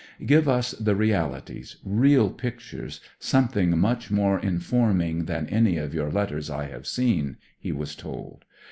[0.25, 6.49] "Give us the realities, real pictures, something much more informing than any of your letters
[6.49, 8.43] I have seen," he was told.